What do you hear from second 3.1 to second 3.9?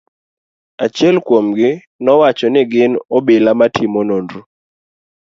obila ma